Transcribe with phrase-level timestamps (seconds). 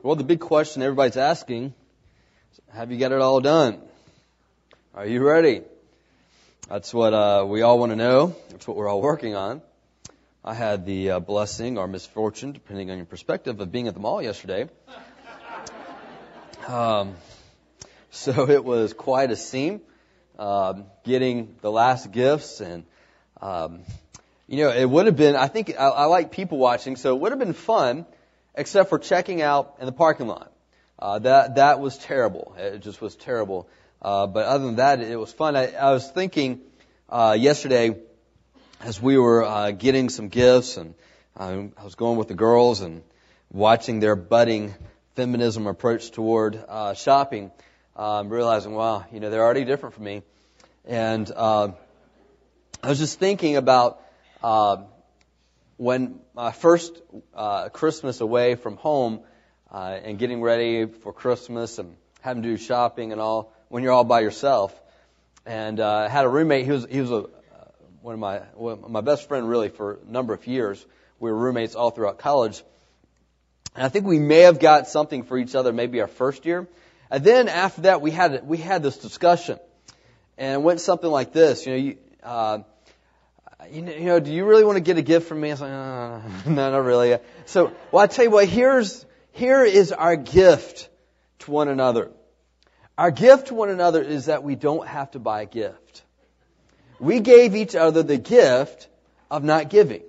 [0.00, 1.74] Well, the big question everybody's asking
[2.52, 3.80] is, have you got it all done?
[4.94, 5.62] Are you ready?
[6.68, 8.36] That's what uh, we all want to know.
[8.50, 9.60] That's what we're all working on.
[10.44, 14.00] I had the uh, blessing or misfortune, depending on your perspective, of being at the
[14.00, 14.68] mall yesterday.
[16.68, 17.14] Um,
[18.10, 19.80] so it was quite a scene,
[20.38, 22.84] um, getting the last gifts, and
[23.40, 23.80] um,
[24.46, 25.34] you know, it would have been.
[25.34, 28.04] I think I, I like people watching, so it would have been fun
[28.58, 30.52] except for checking out in the parking lot.
[30.98, 32.54] Uh, that that was terrible.
[32.58, 33.68] It just was terrible.
[34.02, 35.56] Uh, but other than that, it was fun.
[35.56, 36.60] I, I was thinking
[37.08, 37.96] uh, yesterday
[38.80, 40.94] as we were uh, getting some gifts, and
[41.36, 43.02] I, I was going with the girls and
[43.50, 44.74] watching their budding
[45.14, 47.50] feminism approach toward uh, shopping,
[47.96, 50.22] um, realizing, wow, you know, they're already different from me.
[50.84, 51.72] And uh,
[52.82, 54.00] I was just thinking about
[54.42, 54.78] uh,
[55.78, 57.00] when my first
[57.34, 59.20] uh, Christmas away from home
[59.70, 63.92] uh, and getting ready for Christmas and having to do shopping and all, when you're
[63.92, 64.78] all by yourself,
[65.46, 66.66] and uh, had a roommate.
[66.66, 67.24] He was he was a uh,
[68.02, 70.84] one of my of my best friend really for a number of years.
[71.20, 72.62] We were roommates all throughout college,
[73.74, 76.66] and I think we may have got something for each other maybe our first year,
[77.08, 79.58] and then after that we had we had this discussion,
[80.36, 81.66] and it went something like this.
[81.66, 82.58] You know, you, uh,
[83.72, 85.48] you know, do you really want to get a gift from me?
[85.48, 87.18] I was like, oh, no, not really.
[87.46, 90.88] So, well, I tell you what, here's, here is our gift
[91.40, 92.10] to one another.
[92.96, 96.02] Our gift to one another is that we don't have to buy a gift.
[96.98, 98.88] We gave each other the gift
[99.30, 100.02] of not giving.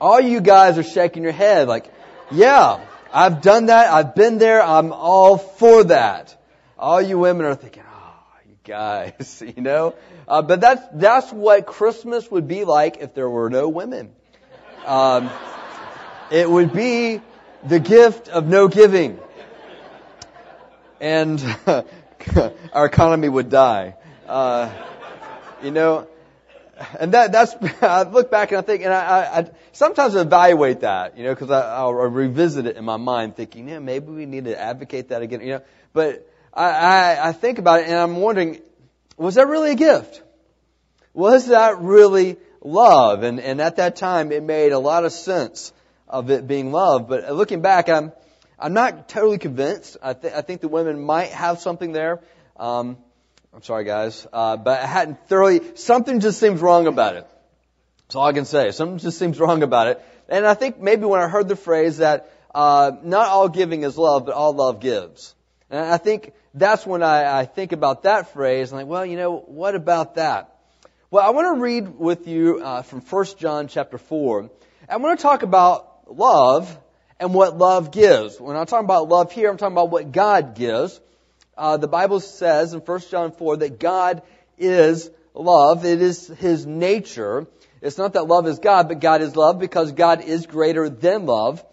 [0.00, 1.92] All you guys are shaking your head like,
[2.30, 3.92] yeah, I've done that.
[3.92, 4.62] I've been there.
[4.62, 6.36] I'm all for that.
[6.76, 7.84] All you women are thinking,
[8.64, 9.94] guys, you know.
[10.26, 14.10] Uh, but that's that's what Christmas would be like if there were no women.
[14.84, 15.30] Um,
[16.30, 17.20] it would be
[17.64, 19.18] the gift of no giving,
[21.00, 21.42] and
[22.72, 23.94] our economy would die.
[24.26, 24.72] Uh,
[25.62, 26.08] you know,
[26.98, 30.80] and that that's I look back and I think, and I, I, I sometimes evaluate
[30.80, 34.44] that, you know, because I'll revisit it in my mind, thinking, yeah, maybe we need
[34.44, 38.16] to advocate that again, you know, but I, I, I think about it and I'm
[38.16, 38.60] wondering,
[39.16, 40.22] was that really a gift?
[41.12, 43.22] Was that really love?
[43.22, 45.72] And, and at that time, it made a lot of sense
[46.08, 47.08] of it being love.
[47.08, 48.12] But looking back, I'm,
[48.58, 49.96] I'm not totally convinced.
[50.02, 52.20] I, th- I think the women might have something there.
[52.56, 52.96] Um,
[53.52, 55.76] I'm sorry, guys, uh, but I hadn't thoroughly.
[55.76, 57.26] Something just seems wrong about it.
[58.02, 58.72] That's all I can say.
[58.72, 60.02] Something just seems wrong about it.
[60.28, 63.96] And I think maybe when I heard the phrase that uh, not all giving is
[63.96, 65.34] love, but all love gives.
[65.70, 68.72] And I think that's when I, I think about that phrase.
[68.72, 70.54] I'm like, well, you know, what about that?
[71.10, 74.50] Well, I want to read with you uh, from 1 John chapter 4.
[74.88, 76.76] I want to talk about love
[77.18, 78.40] and what love gives.
[78.40, 81.00] When I'm talking about love here, I'm talking about what God gives.
[81.56, 84.22] Uh, the Bible says in 1 John 4 that God
[84.58, 85.84] is love.
[85.84, 87.46] It is His nature.
[87.80, 91.26] It's not that love is God, but God is love because God is greater than
[91.26, 91.64] love.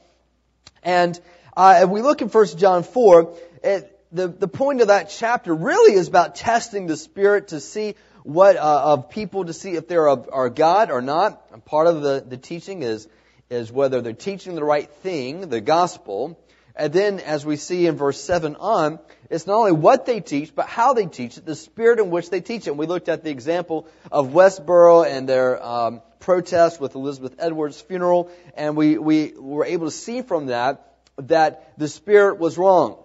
[0.83, 1.19] And
[1.55, 5.53] uh, if we look in 1 John 4, it, the, the point of that chapter
[5.53, 9.87] really is about testing the spirit to see what uh, of people to see if
[9.87, 11.41] they're of, are God or not.
[11.51, 13.07] And part of the, the teaching is
[13.49, 16.39] is whether they're teaching the right thing, the gospel.
[16.73, 20.55] And then, as we see in verse 7 on, it's not only what they teach,
[20.55, 22.69] but how they teach it, the spirit in which they teach it.
[22.69, 27.81] And we looked at the example of Westboro and their um, protest with Elizabeth Edwards'
[27.81, 32.97] funeral, and we, we were able to see from that that the spirit was wrong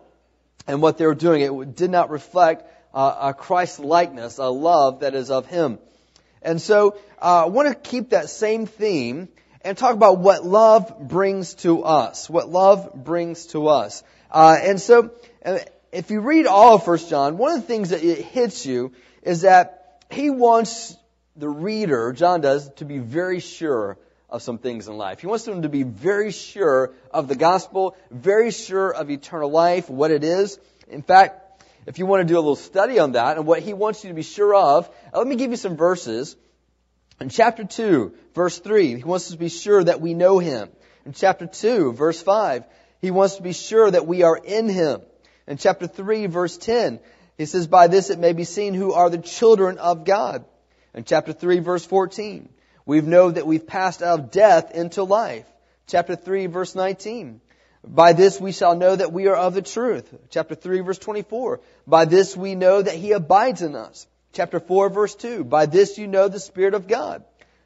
[0.67, 1.43] and what they were doing.
[1.43, 5.79] It did not reflect uh, a Christ likeness, a love that is of Him.
[6.43, 9.29] And so uh, I want to keep that same theme
[9.63, 12.31] and talk about what love brings to us.
[12.31, 14.05] What love brings to us.
[14.31, 15.11] Uh, and so
[15.45, 15.59] uh,
[15.93, 18.93] if you read all of First John, one of the things that it hits you
[19.23, 20.97] is that he wants
[21.35, 23.99] the reader, John does, to be very sure
[24.29, 25.21] of some things in life.
[25.21, 29.89] He wants them to be very sure of the gospel, very sure of eternal life,
[29.89, 30.59] what it is.
[30.89, 33.73] In fact, if you want to do a little study on that and what he
[33.73, 36.37] wants you to be sure of, uh, let me give you some verses.
[37.21, 40.69] In chapter 2, verse 3, he wants us to be sure that we know him.
[41.05, 42.65] In chapter 2, verse 5,
[43.01, 45.03] he wants to be sure that we are in him.
[45.47, 46.99] In chapter 3, verse 10,
[47.39, 50.45] he says, By this it may be seen who are the children of God.
[50.93, 52.49] In chapter 3, verse 14,
[52.87, 55.45] we know that we've passed out of death into life.
[55.89, 57.41] Chapter 3 verse 19.
[57.85, 60.13] By this we shall know that we are of the truth.
[60.31, 61.61] Chapter 3 verse 24.
[61.87, 64.07] By this we know that he abides in us.
[64.33, 65.45] Chapter 4 verse 2.
[65.45, 67.25] By this you know the Spirit of God.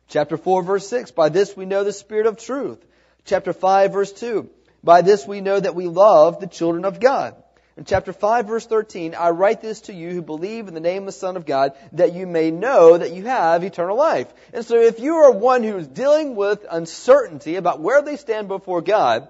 [0.08, 1.10] Chapter 4 verse 6.
[1.12, 2.84] By this we know the Spirit of truth.
[3.24, 4.48] Chapter 5 verse 2.
[4.82, 7.34] By this we know that we love the children of God.
[7.76, 11.02] In chapter 5 verse 13, I write this to you who believe in the name
[11.02, 14.26] of the Son of God, that you may know that you have eternal life.
[14.52, 18.48] And so if you are one who is dealing with uncertainty about where they stand
[18.48, 19.28] before God,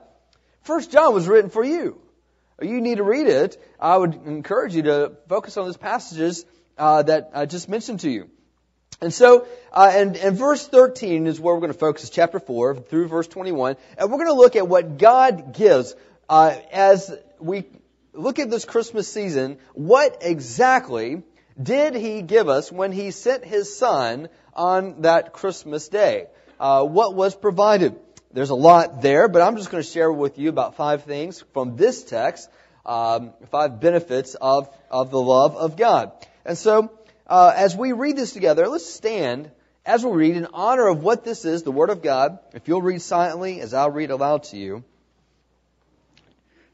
[0.62, 2.00] First John was written for you.
[2.60, 3.62] You need to read it.
[3.78, 6.44] I would encourage you to focus on those passages
[6.76, 8.30] uh, that I just mentioned to you.
[9.00, 12.76] And so, uh, and, and verse 13 is where we're going to focus, chapter 4
[12.76, 13.76] through verse 21.
[13.96, 15.94] And we're going to look at what God gives
[16.28, 17.64] uh, as we
[18.12, 19.58] look at this Christmas season.
[19.74, 21.22] What exactly
[21.60, 26.26] did He give us when He sent His Son on that Christmas day?
[26.58, 27.96] Uh, what was provided?
[28.32, 31.42] There's a lot there, but I'm just going to share with you about five things
[31.52, 32.48] from this text,
[32.86, 36.12] um, five benefits of, of the love of God.
[36.44, 36.92] And so,
[37.26, 39.50] uh, as we read this together, let's stand
[39.84, 42.38] as we read in honor of what this is, the Word of God.
[42.54, 44.84] If you'll read silently, as I'll read aloud to you.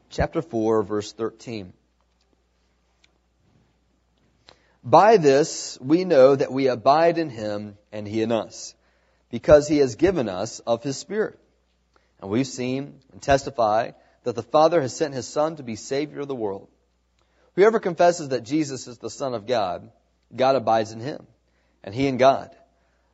[0.09, 1.73] Chapter 4, verse 13.
[4.83, 8.73] By this we know that we abide in Him and He in us,
[9.29, 11.37] because He has given us of His Spirit.
[12.21, 13.91] And we've seen and testify
[14.23, 16.69] that the Father has sent His Son to be Savior of the world.
[17.55, 19.91] Whoever confesses that Jesus is the Son of God,
[20.35, 21.25] God abides in him,
[21.83, 22.55] and he in God.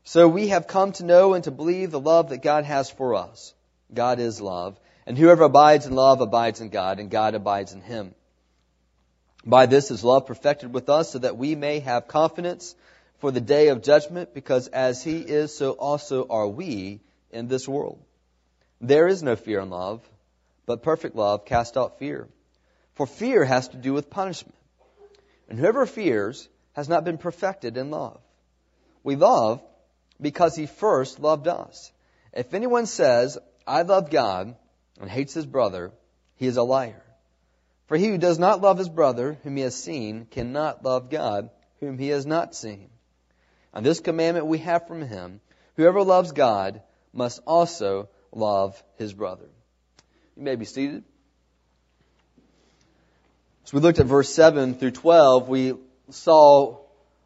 [0.04, 3.16] So we have come to know and to believe the love that God has for
[3.16, 3.54] us.
[3.94, 7.82] God is love, and whoever abides in love abides in God, and God abides in
[7.82, 8.14] him.
[9.46, 12.76] By this is love perfected with us, so that we may have confidence
[13.20, 17.02] for the day of judgment, because as he is, so also are we
[17.32, 18.00] in this world.
[18.80, 20.02] There is no fear in love,
[20.66, 22.28] but perfect love casts out fear.
[22.96, 24.56] For fear has to do with punishment.
[25.50, 28.20] And whoever fears has not been perfected in love.
[29.04, 29.62] We love
[30.22, 31.92] because he first loved us.
[32.34, 34.56] If anyone says, I love God,
[35.00, 35.92] and hates his brother,
[36.36, 37.04] he is a liar.
[37.88, 41.50] For he who does not love his brother, whom he has seen, cannot love God,
[41.80, 42.90] whom he has not seen.
[43.74, 45.42] And this commandment we have from him,
[45.76, 46.82] whoever loves God
[47.12, 49.50] must also love his brother.
[50.36, 51.04] You may be seated.
[53.66, 55.74] As we looked at verse 7 through 12, we
[56.10, 56.80] saw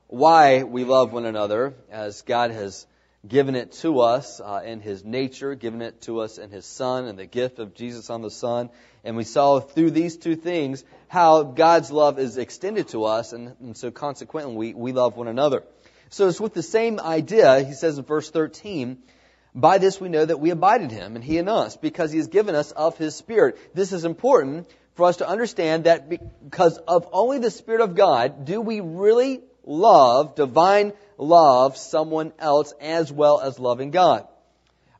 [0.07, 2.85] why we love one another as God has
[3.27, 7.05] given it to us uh, in His nature, given it to us in His Son,
[7.05, 8.69] and the gift of Jesus on the Son.
[9.03, 13.55] And we saw through these two things how God's love is extended to us, and,
[13.59, 15.63] and so consequently we, we love one another.
[16.09, 18.97] So it's with the same idea, he says in verse 13,
[19.53, 22.19] by this we know that we abide in him and he in us because he
[22.19, 23.57] has given us of his spirit.
[23.73, 28.45] This is important for us to understand that because of only the Spirit of God
[28.45, 34.27] do we really love, divine love, someone else as well as loving God.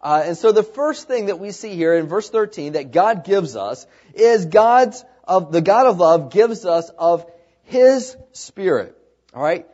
[0.01, 3.23] Uh, and so the first thing that we see here in verse 13 that God
[3.23, 7.29] gives us is God's of the God of love gives us of
[7.63, 8.95] His Spirit.
[9.33, 9.67] All right,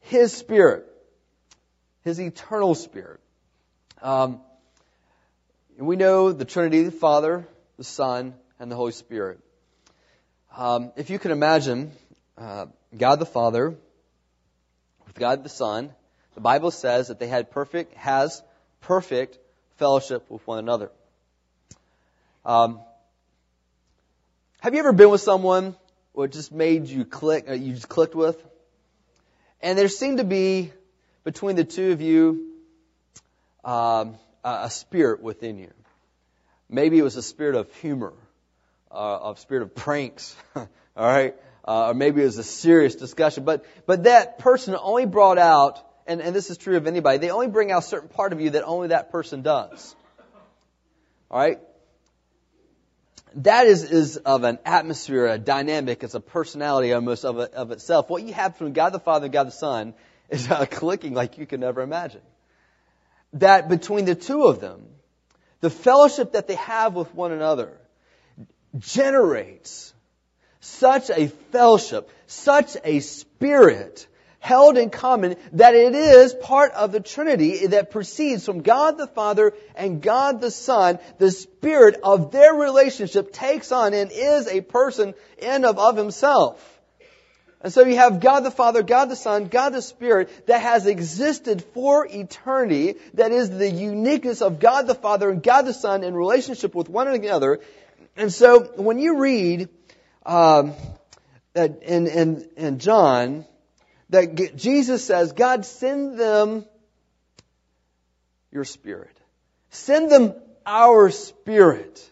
[0.00, 0.86] His Spirit,
[2.02, 3.20] His eternal Spirit.
[4.02, 4.40] Um,
[5.78, 9.38] we know the Trinity, the Father, the Son, and the Holy Spirit.
[10.56, 11.92] Um, if you can imagine
[12.36, 12.66] uh,
[12.96, 13.76] God the Father
[15.10, 15.90] with God the Son,
[16.36, 18.44] the Bible says that they had perfect, has
[18.80, 19.38] perfect
[19.76, 20.92] fellowship with one another.
[22.44, 22.78] Um,
[24.60, 25.74] have you ever been with someone
[26.12, 28.40] what just made you click, uh, you just clicked with?
[29.60, 30.72] And there seemed to be
[31.24, 32.52] between the two of you
[33.64, 34.14] um,
[34.44, 35.72] a, a spirit within you.
[36.68, 38.12] Maybe it was a spirit of humor
[38.92, 41.34] uh, of spirit of pranks, all right,
[41.66, 43.44] uh, or maybe it was a serious discussion.
[43.44, 47.18] But but that person only brought out, and, and this is true of anybody.
[47.18, 49.94] They only bring out a certain part of you that only that person does.
[51.30, 51.60] All right.
[53.36, 57.70] That is, is of an atmosphere, a dynamic, it's a personality almost of, a, of
[57.70, 58.10] itself.
[58.10, 59.94] What you have from God the Father and God the Son
[60.30, 62.22] is a clicking like you can never imagine.
[63.34, 64.86] That between the two of them,
[65.60, 67.78] the fellowship that they have with one another,
[68.78, 69.92] generates
[70.60, 74.06] such a fellowship, such a spirit
[74.38, 79.06] held in common that it is part of the Trinity that proceeds from God the
[79.06, 80.98] Father and God the Son.
[81.18, 86.66] The spirit of their relationship takes on and is a person in of, of himself.
[87.62, 90.86] And so you have God the Father, God the Son, God the Spirit that has
[90.86, 96.02] existed for eternity, that is the uniqueness of God the Father and God the Son
[96.02, 97.60] in relationship with one another,
[98.16, 99.68] and so when you read
[100.24, 100.74] um,
[101.54, 103.44] in, in, in John
[104.10, 106.64] that Jesus says, God, send them
[108.52, 109.16] your spirit.
[109.70, 110.34] Send them
[110.66, 112.08] our spirit.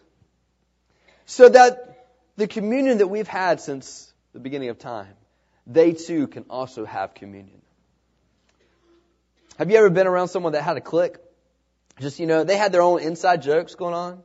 [1.25, 5.13] So that the communion that we've had since the beginning of time,
[5.67, 7.61] they too can also have communion.
[9.57, 11.17] Have you ever been around someone that had a clique?
[11.99, 14.23] Just, you know, they had their own inside jokes going on.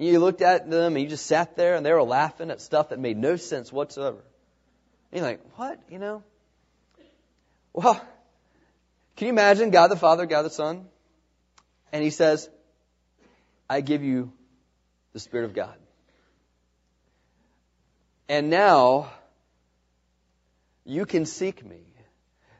[0.00, 2.88] You looked at them and you just sat there and they were laughing at stuff
[2.88, 4.16] that made no sense whatsoever.
[5.12, 5.78] And you're like, what?
[5.90, 6.22] You know?
[7.74, 8.02] Well,
[9.16, 10.86] can you imagine God the Father, God the Son?
[11.92, 12.48] And He says,
[13.68, 14.32] I give you
[15.12, 15.74] the Spirit of God.
[18.26, 19.12] And now,
[20.86, 21.82] you can seek me.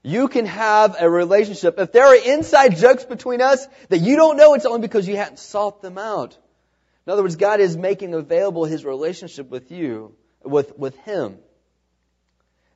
[0.03, 1.79] You can have a relationship.
[1.79, 5.17] If there are inside jokes between us that you don't know, it's only because you
[5.17, 6.37] hadn't sought them out.
[7.07, 11.39] In other words, God is making available His relationship with you, with, with Him.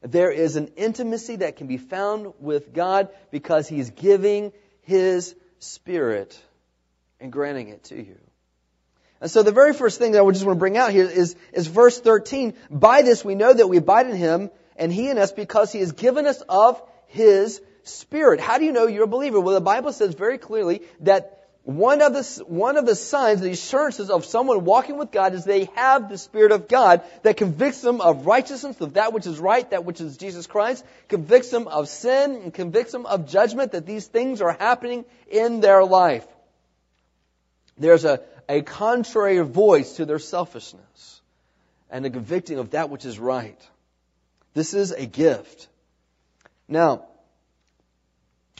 [0.02, 4.52] There is an intimacy that can be found with God because He's giving
[4.82, 6.38] His Spirit
[7.20, 8.18] and granting it to you.
[9.20, 11.36] And so the very first thing that I just want to bring out here is,
[11.52, 12.54] is verse 13.
[12.70, 15.78] By this we know that we abide in Him and He in us because He
[15.78, 18.40] has given us of His Spirit.
[18.40, 19.40] How do you know you're a believer?
[19.40, 23.50] Well, the Bible says very clearly that one of the, one of the signs, the
[23.50, 27.80] assurances of someone walking with God is they have the Spirit of God that convicts
[27.80, 31.66] them of righteousness, of that which is right, that which is Jesus Christ, convicts them
[31.66, 36.26] of sin, and convicts them of judgment, that these things are happening in their life.
[37.78, 41.22] There's a, a contrary voice to their selfishness
[41.88, 43.58] and a convicting of that which is right.
[44.52, 45.68] This is a gift.
[46.68, 47.06] Now,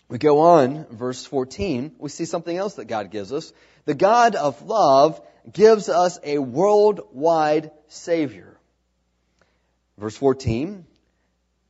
[0.08, 3.52] we go on, verse 14, we see something else that God gives us.
[3.84, 5.20] The God of love
[5.50, 8.58] gives us a worldwide Savior.
[9.99, 10.84] Verse 14,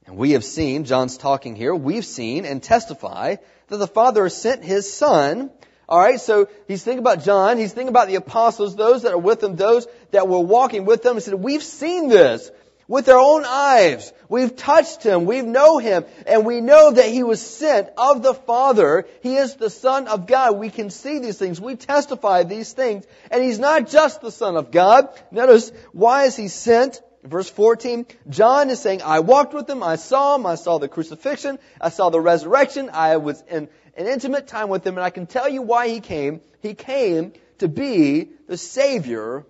[0.06, 3.36] and we have seen, John's talking here, we've seen and testify
[3.68, 5.50] that the Father sent His Son.
[5.88, 9.42] Alright, so he's thinking about John, he's thinking about the apostles, those that are with
[9.42, 11.16] him, those that were walking with them.
[11.16, 12.50] He said, we've seen this
[12.88, 14.12] with our own eyes.
[14.28, 15.24] We've touched him.
[15.24, 16.04] We know him.
[16.26, 19.06] And we know that he was sent of the Father.
[19.22, 20.56] He is the Son of God.
[20.56, 21.60] We can see these things.
[21.60, 23.04] We testify these things.
[23.30, 25.08] And he's not just the Son of God.
[25.30, 27.00] Notice, why is he sent?
[27.22, 30.88] Verse 14, John is saying, I walked with him, I saw him, I saw the
[30.88, 35.08] crucifixion, I saw the resurrection, I was in an intimate time with him, and I
[35.08, 36.42] can tell you why he came.
[36.60, 39.46] He came to be the Savior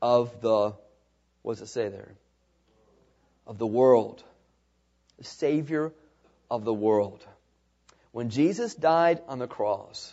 [0.00, 0.74] of the
[1.42, 2.14] what does it say there?
[3.46, 4.22] Of the world.
[5.18, 5.92] The Savior
[6.50, 7.24] of the world.
[8.12, 10.12] When Jesus died on the cross,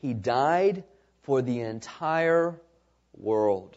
[0.00, 0.84] He died
[1.22, 2.60] for the entire
[3.16, 3.76] world.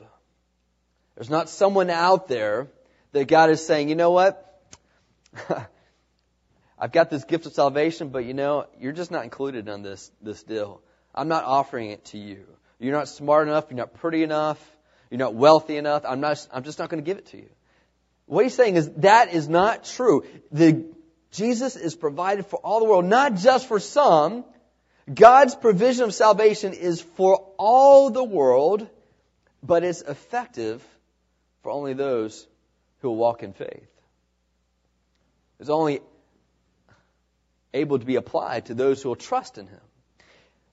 [1.16, 2.68] There's not someone out there
[3.14, 4.42] that God is saying, you know what?
[6.78, 10.12] I've got this gift of salvation, but you know, you're just not included on this,
[10.22, 10.82] this deal.
[11.14, 12.46] I'm not offering it to you.
[12.80, 14.60] You're not smart enough, you're not pretty enough,
[15.10, 16.04] you're not wealthy enough.
[16.08, 17.50] I'm not, I'm just not going to give it to you.
[18.26, 20.26] What he's saying is that is not true.
[20.52, 20.86] The,
[21.32, 24.46] Jesus is provided for all the world, not just for some.
[25.14, 28.88] God's provision of salvation is for all the world,
[29.62, 30.84] but it's effective
[31.62, 32.48] for only those
[33.02, 33.88] who walk in faith.
[35.60, 36.02] It's only
[37.74, 39.82] able to be applied to those who will trust in Him.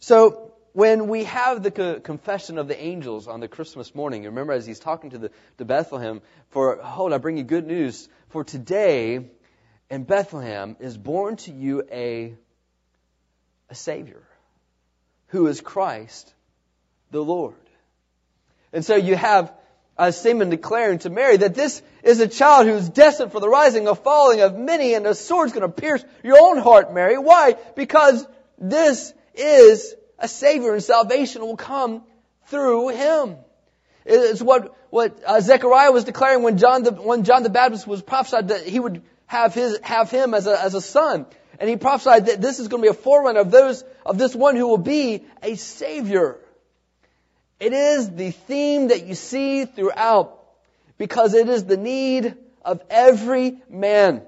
[0.00, 4.66] So, when we have the confession of the angels on the Christmas morning, remember as
[4.66, 8.08] he's talking to the to Bethlehem, for hold, I bring you good news.
[8.30, 9.30] For today
[9.90, 12.34] in Bethlehem is born to you a
[13.68, 14.22] a Savior,
[15.28, 16.32] who is Christ
[17.10, 17.54] the Lord.
[18.72, 19.52] And so you have
[19.98, 23.88] uh, Simon declaring to Mary that this is a child who's destined for the rising
[23.88, 27.18] of falling of many, and a sword's going to pierce your own heart, Mary.
[27.18, 27.56] Why?
[27.76, 28.26] Because
[28.58, 32.02] this is a Savior and salvation will come
[32.46, 33.36] through Him.
[34.04, 38.02] It's what, what uh, Zechariah was declaring when John, the, when John the Baptist was
[38.02, 41.26] prophesied that he would have his, have him as a, as a son.
[41.58, 44.34] And he prophesied that this is going to be a forerunner of those, of this
[44.34, 46.38] one who will be a Savior.
[47.60, 50.42] It is the theme that you see throughout
[50.98, 54.22] because it is the need of every man.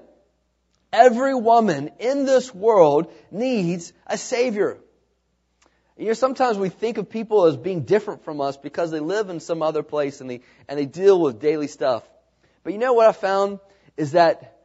[0.93, 4.77] Every woman in this world needs a Savior.
[5.97, 9.29] You know, sometimes we think of people as being different from us because they live
[9.29, 12.03] in some other place and they, and they deal with daily stuff.
[12.63, 13.59] But you know what I found
[13.95, 14.57] is that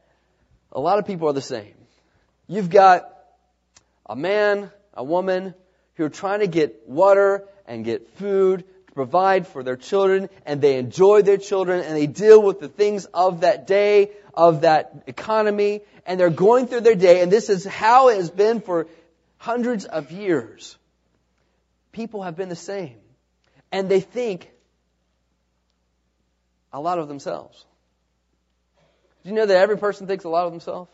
[0.73, 1.73] a lot of people are the same.
[2.47, 3.09] You've got
[4.05, 5.53] a man, a woman
[5.95, 10.59] who are trying to get water and get food to provide for their children and
[10.59, 15.03] they enjoy their children and they deal with the things of that day, of that
[15.07, 18.87] economy, and they're going through their day and this is how it has been for
[19.37, 20.77] hundreds of years
[21.91, 22.97] people have been the same.
[23.71, 24.49] And they think
[26.73, 27.65] a lot of themselves.
[29.23, 30.91] Do you know that every person thinks a lot of themselves?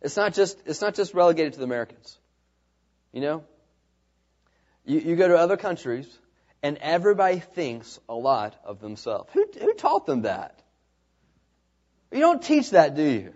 [0.00, 2.18] It's not just, it's not just relegated to the Americans.
[3.12, 3.44] You know?
[4.84, 6.06] You, you go to other countries,
[6.62, 9.30] and everybody thinks a lot of themselves.
[9.32, 10.58] Who, who taught them that?
[12.10, 13.34] You don't teach that, do you?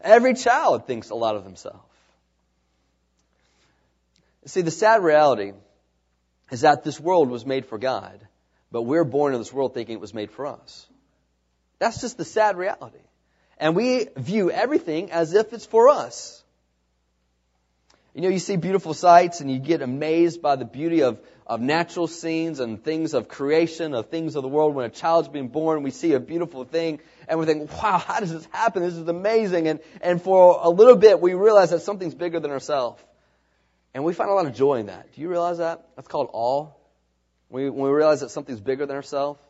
[0.00, 1.84] Every child thinks a lot of themselves.
[4.46, 5.52] See, the sad reality
[6.50, 8.20] is that this world was made for God,
[8.72, 10.86] but we're born in this world thinking it was made for us.
[11.78, 12.98] That's just the sad reality.
[13.58, 16.42] And we view everything as if it's for us.
[18.14, 21.60] You know, you see beautiful sights and you get amazed by the beauty of, of
[21.60, 24.74] natural scenes and things of creation, of things of the world.
[24.74, 28.18] When a child's being born, we see a beautiful thing and we think, wow, how
[28.18, 28.82] does this happen?
[28.82, 29.68] This is amazing.
[29.68, 33.00] And, and for a little bit, we realize that something's bigger than ourselves.
[33.94, 35.12] And we find a lot of joy in that.
[35.14, 35.88] Do you realize that?
[35.96, 36.68] That's called awe.
[37.48, 39.40] When we, when we realize that something's bigger than ourselves.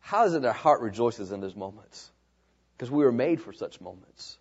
[0.00, 2.10] How is it our heart rejoices in those moments?
[2.76, 4.36] Because we were made for such moments.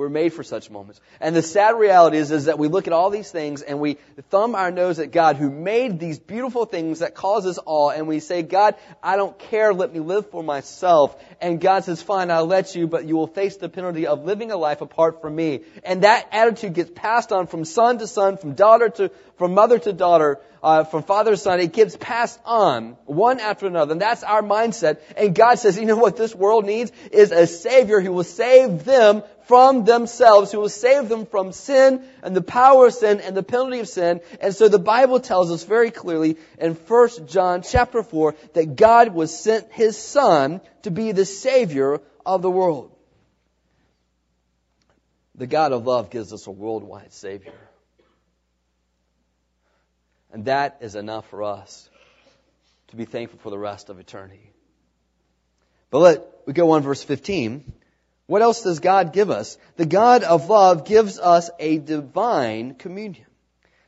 [0.00, 0.98] We're made for such moments.
[1.20, 3.98] And the sad reality is, is that we look at all these things and we
[4.30, 8.08] thumb our nose at God who made these beautiful things that cause us awe and
[8.08, 11.22] we say, God, I don't care, let me live for myself.
[11.38, 14.50] And God says, fine, I'll let you, but you will face the penalty of living
[14.50, 15.60] a life apart from me.
[15.84, 19.78] And that attitude gets passed on from son to son, from daughter to, from mother
[19.80, 21.60] to daughter, uh, from father to son.
[21.60, 23.92] It gets passed on one after another.
[23.92, 25.00] And that's our mindset.
[25.14, 28.84] And God says, you know what this world needs is a savior who will save
[28.84, 33.36] them from themselves, who will save them from sin and the power of sin and
[33.36, 34.20] the penalty of sin.
[34.40, 39.12] And so the Bible tells us very clearly in 1 John chapter 4 that God
[39.12, 42.92] was sent his son to be the savior of the world.
[45.34, 47.52] The God of love gives us a worldwide savior.
[50.32, 51.90] And that is enough for us
[52.90, 54.52] to be thankful for the rest of eternity.
[55.90, 57.79] But let we go on verse 15.
[58.30, 59.58] What else does God give us?
[59.74, 63.26] The God of love gives us a divine communion.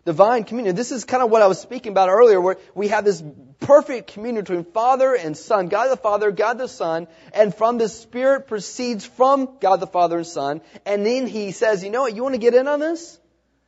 [0.04, 0.74] Divine communion.
[0.74, 3.22] This is kind of what I was speaking about earlier, where we have this
[3.60, 7.88] perfect communion between Father and Son, God the Father, God the Son, and from the
[7.88, 10.60] Spirit proceeds from God the Father and Son.
[10.84, 13.20] And then He says, you know what, you want to get in on this?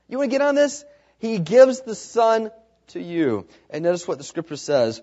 [0.09, 0.85] You want to get on this?
[1.21, 2.51] He gives the Son
[2.89, 3.47] to you.
[3.71, 5.01] And notice what the Scripture says.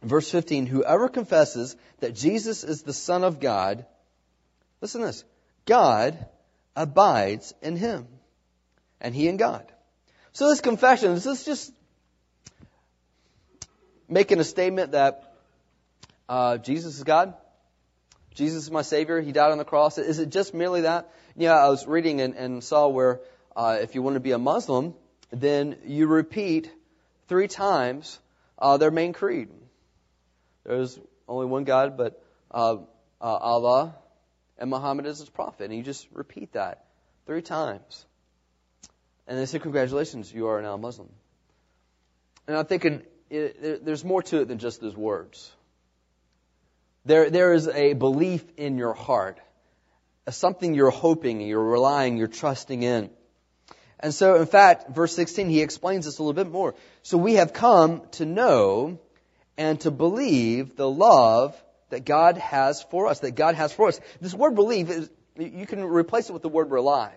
[0.00, 3.84] Verse 15, whoever confesses that Jesus is the Son of God,
[4.80, 5.24] Listen to this.
[5.64, 6.26] God
[6.74, 8.06] abides in him,
[9.00, 9.70] and he in God.
[10.32, 11.72] So this confession, is this just
[14.08, 15.34] making a statement that
[16.28, 17.34] uh, Jesus is God?
[18.34, 19.20] Jesus is my Savior.
[19.20, 19.96] He died on the cross.
[19.96, 21.10] Is it just merely that?
[21.36, 23.20] Yeah, I was reading and, and saw where
[23.56, 24.94] uh, if you want to be a Muslim,
[25.30, 26.70] then you repeat
[27.28, 28.18] three times
[28.58, 29.48] uh, their main creed.
[30.64, 32.76] There's only one God, but uh,
[33.20, 33.94] uh Allah,
[34.58, 35.64] and Muhammad is his prophet.
[35.64, 36.86] And you just repeat that
[37.26, 38.06] three times.
[39.26, 41.08] And they say, Congratulations, you are now a Muslim.
[42.46, 45.50] And I'm thinking, there's more to it than just those words.
[47.04, 49.38] There, there is a belief in your heart,
[50.28, 53.10] something you're hoping, you're relying, you're trusting in.
[53.98, 56.74] And so, in fact, verse 16, he explains this a little bit more.
[57.02, 58.98] So we have come to know
[59.56, 61.60] and to believe the love
[61.90, 64.00] that God has for us, that God has for us.
[64.20, 67.12] This word believe is, you can replace it with the word rely.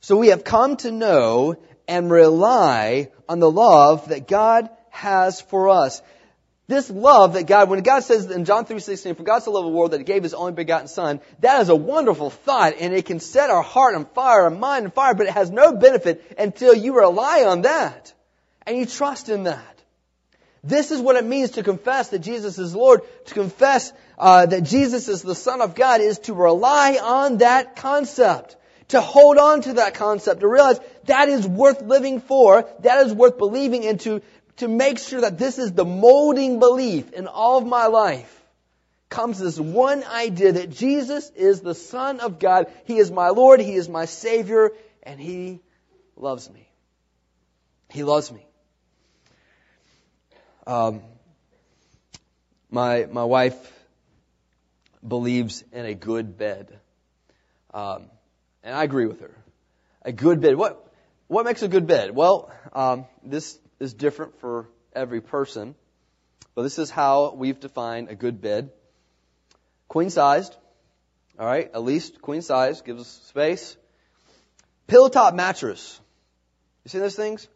[0.00, 1.56] So we have come to know
[1.88, 6.02] and rely on the love that God has for us.
[6.66, 9.70] This love that God, when God says in John 3.16, for God so loved the
[9.70, 13.04] world that He gave His only begotten Son, that is a wonderful thought and it
[13.04, 16.34] can set our heart on fire, our mind on fire, but it has no benefit
[16.38, 18.14] until you rely on that
[18.66, 19.83] and you trust in that.
[20.64, 23.02] This is what it means to confess that Jesus is Lord.
[23.26, 27.76] To confess uh, that Jesus is the Son of God is to rely on that
[27.76, 28.56] concept.
[28.88, 30.40] To hold on to that concept.
[30.40, 32.66] To realize that is worth living for.
[32.80, 34.22] That is worth believing into.
[34.58, 38.30] To make sure that this is the molding belief in all of my life.
[39.10, 42.72] Comes this one idea that Jesus is the Son of God.
[42.86, 43.60] He is my Lord.
[43.60, 44.70] He is my Savior.
[45.02, 45.60] And He
[46.16, 46.66] loves me.
[47.90, 48.46] He loves me.
[50.66, 51.02] Um,
[52.70, 53.72] my my wife
[55.06, 56.78] believes in a good bed,
[57.72, 58.06] um,
[58.62, 59.34] and I agree with her.
[60.02, 60.56] A good bed.
[60.56, 60.90] What
[61.28, 62.14] what makes a good bed?
[62.14, 65.74] Well, um, this is different for every person,
[66.54, 68.70] but this is how we've defined a good bed.
[69.88, 70.56] Queen sized.
[71.38, 73.76] All right, at least queen size gives us space.
[74.86, 76.00] Pillow top mattress.
[76.84, 77.48] You see those things?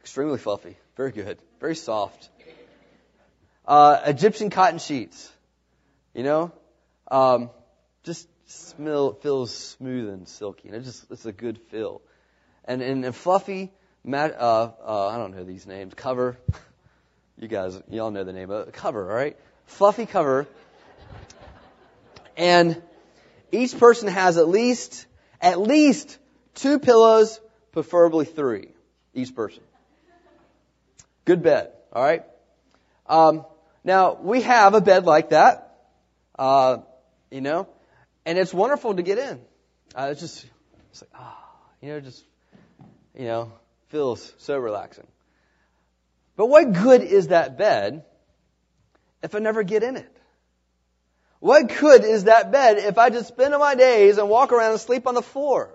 [0.00, 0.76] Extremely fluffy.
[0.96, 1.38] Very good.
[1.60, 2.30] Very soft.
[3.68, 5.30] Uh, Egyptian cotton sheets.
[6.14, 6.52] You know?
[7.10, 7.50] Um,
[8.02, 10.68] just smell, feels smooth and silky.
[10.68, 12.00] And it just, it's a good feel.
[12.64, 13.70] And, and, fluffy,
[14.02, 16.38] mat, uh, uh, I don't know these names, cover.
[17.38, 18.74] you guys, y'all know the name of it.
[18.74, 19.36] Cover, alright?
[19.66, 20.46] Fluffy cover.
[22.38, 22.80] And
[23.52, 25.06] each person has at least,
[25.42, 26.18] at least
[26.54, 27.38] two pillows,
[27.72, 28.68] preferably three,
[29.12, 29.62] each person.
[31.26, 32.24] Good bed, alright?
[33.06, 33.44] Um,
[33.88, 35.74] now, we have a bed like that,
[36.38, 36.78] uh,
[37.30, 37.66] you know,
[38.26, 39.40] and it's wonderful to get in.
[39.94, 40.44] Uh, it's just,
[40.90, 42.22] it's like, ah, oh, you know, just,
[43.18, 43.50] you know,
[43.88, 45.06] feels so relaxing.
[46.36, 48.04] But what good is that bed
[49.22, 50.14] if I never get in it?
[51.40, 54.80] What good is that bed if I just spend my days and walk around and
[54.80, 55.72] sleep on the floor?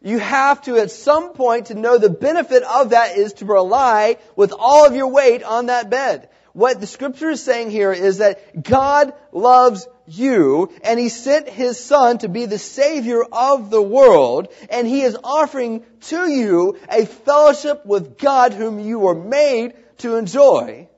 [0.00, 4.16] You have to at some point to know the benefit of that is to rely
[4.34, 6.30] with all of your weight on that bed.
[6.58, 11.78] What the scripture is saying here is that God loves you and He sent His
[11.78, 17.06] Son to be the Savior of the world and He is offering to you a
[17.06, 20.88] fellowship with God whom you were made to enjoy.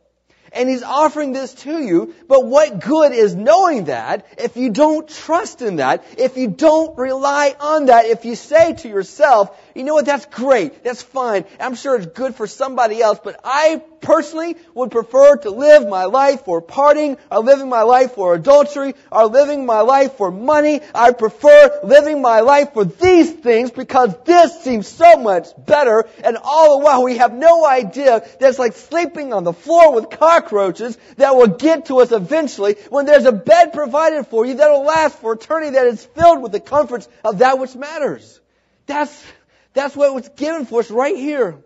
[0.51, 5.07] And He's offering this to you, but what good is knowing that if you don't
[5.11, 9.85] trust in that, if you don't rely on that, if you say to yourself, you
[9.85, 13.83] know what, that's great, that's fine, I'm sure it's good for somebody else, but I
[14.00, 18.94] personally would prefer to live my life for partying, or living my life for adultery,
[19.12, 20.80] or living my life for money.
[20.94, 26.38] I prefer living my life for these things because this seems so much better, and
[26.42, 30.11] all the while we have no idea that it's like sleeping on the floor with
[30.11, 34.83] cockroaches that will get to us eventually when there's a bed provided for you that'll
[34.83, 38.40] last for eternity that is filled with the comforts of that which matters.
[38.87, 39.24] That's,
[39.72, 41.59] that's what was given for us right here.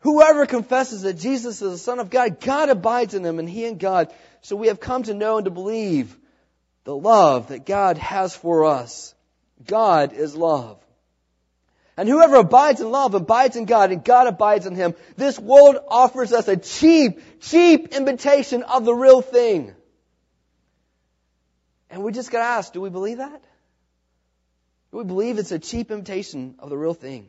[0.00, 3.64] Whoever confesses that Jesus is the Son of God, God abides in him and he
[3.64, 4.12] in God.
[4.42, 6.16] So we have come to know and to believe
[6.84, 9.14] the love that God has for us.
[9.66, 10.78] God is love.
[11.96, 14.94] And whoever abides in love abides in God and God abides in him.
[15.16, 19.74] This world offers us a cheap, cheap imitation of the real thing.
[21.88, 23.42] And we just got to ask, do we believe that?
[24.96, 27.26] We believe it's a cheap imitation of the real thing?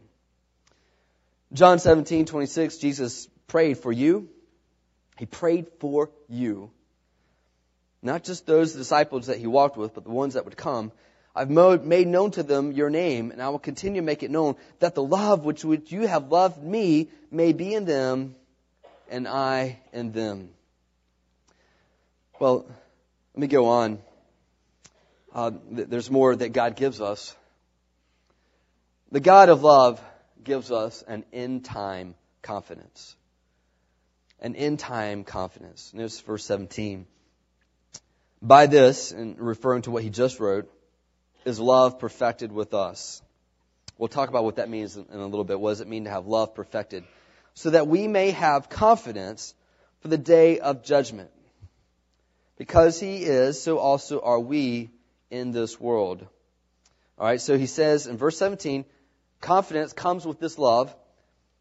[1.51, 4.29] John 17, 26, Jesus prayed for you.
[5.17, 6.71] He prayed for you.
[8.01, 10.93] Not just those disciples that he walked with, but the ones that would come.
[11.35, 14.55] I've made known to them your name, and I will continue to make it known
[14.79, 18.35] that the love which, which you have loved me may be in them,
[19.09, 20.51] and I in them.
[22.39, 22.65] Well,
[23.33, 23.99] let me go on.
[25.35, 27.35] Uh, there's more that God gives us.
[29.09, 30.01] The God of love
[30.43, 33.15] gives us an end time confidence.
[34.41, 35.93] An end time confidence.
[35.93, 37.05] Notice verse 17.
[38.41, 40.69] By this, and referring to what he just wrote,
[41.45, 43.21] is love perfected with us.
[43.97, 45.59] We'll talk about what that means in a little bit.
[45.59, 47.05] What does it mean to have love perfected?
[47.53, 49.55] So that we may have confidence
[50.01, 51.31] for the day of judgment.
[52.57, 54.89] Because he is, so also are we
[55.31, 56.27] in this world.
[57.17, 58.85] Alright, so he says in verse 17,
[59.41, 60.93] Confidence comes with this love.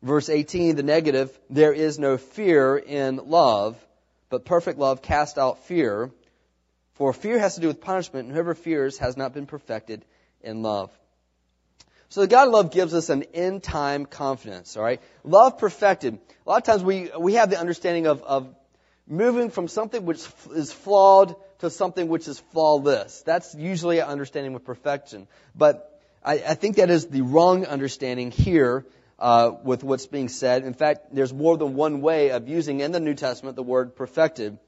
[0.02, 3.76] Verse 18, the negative, there is no fear in love,
[4.28, 6.10] but perfect love casts out fear.
[6.94, 10.04] For fear has to do with punishment, and whoever fears has not been perfected
[10.42, 10.90] in love.
[12.08, 15.00] So the God of love gives us an end time confidence, alright?
[15.24, 16.14] Love perfected.
[16.14, 18.54] A lot of times we, we have the understanding of, of
[19.08, 23.22] moving from something which is flawed to something which is flawless.
[23.22, 25.26] That's usually an understanding of perfection.
[25.54, 25.95] But
[26.26, 28.84] I, I think that is the wrong understanding here
[29.18, 30.64] uh, with what's being said.
[30.64, 33.94] In fact, there's more than one way of using in the New Testament the word
[33.94, 34.58] perfected.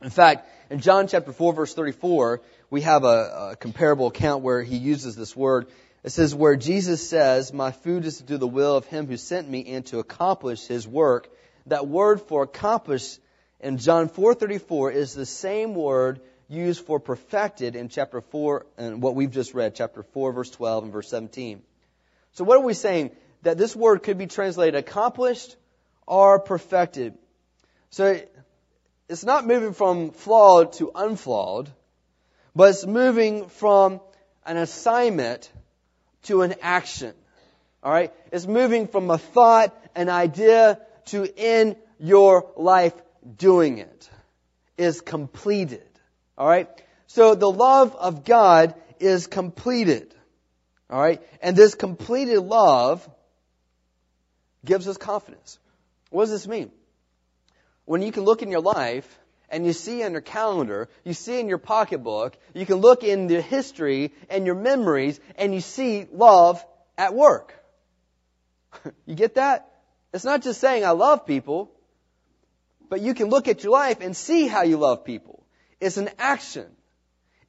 [0.00, 4.62] In fact, in John chapter 4 verse 34, we have a, a comparable account where
[4.62, 5.66] he uses this word.
[6.04, 9.16] It says, where Jesus says, my food is to do the will of him who
[9.16, 11.28] sent me and to accomplish his work.
[11.66, 13.18] That word for accomplish
[13.58, 19.14] in John 4.34 is the same word used for perfected in chapter 4 and what
[19.14, 21.62] we've just read, chapter 4, verse 12 and verse 17.
[22.32, 23.10] So what are we saying?
[23.42, 25.56] That this word could be translated accomplished
[26.06, 27.14] or perfected.
[27.90, 28.20] So
[29.08, 31.70] it's not moving from flawed to unflawed,
[32.54, 34.00] but it's moving from
[34.44, 35.50] an assignment
[36.24, 37.14] to an action.
[37.84, 38.12] Alright?
[38.32, 42.94] It's moving from a thought, an idea, to in your life
[43.36, 44.10] doing it.
[44.76, 45.95] Is completed.
[46.38, 46.68] Alright?
[47.06, 50.14] So the love of God is completed.
[50.90, 51.22] Alright?
[51.40, 53.08] And this completed love
[54.64, 55.58] gives us confidence.
[56.10, 56.70] What does this mean?
[57.86, 59.18] when you can look in your life
[59.48, 63.28] and you see in your calendar, you see in your pocketbook, you can look in
[63.28, 66.62] the history and your memories and you see love
[66.98, 67.54] at work.
[69.06, 69.72] you get that?
[70.12, 71.70] It's not just saying I love people,
[72.88, 75.45] but you can look at your life and see how you love people.
[75.80, 76.66] It's an action.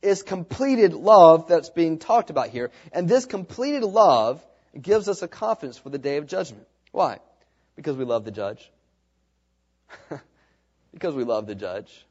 [0.01, 2.71] It's completed love that's being talked about here.
[2.91, 4.43] And this completed love
[4.79, 6.67] gives us a confidence for the day of judgment.
[6.91, 7.19] Why?
[7.75, 8.71] Because we love the judge.
[10.93, 12.05] because we love the judge.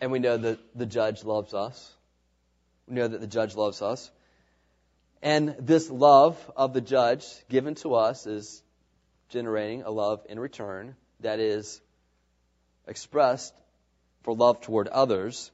[0.00, 1.92] And we know that the judge loves us.
[2.88, 4.10] We know that the judge loves us.
[5.22, 8.62] And this love of the judge given to us is
[9.28, 11.80] generating a love in return that is
[12.88, 13.54] expressed
[14.22, 15.50] for love toward others.